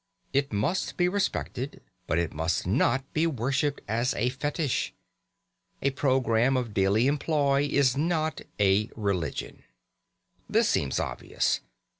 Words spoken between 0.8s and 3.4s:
be respected, but it must not be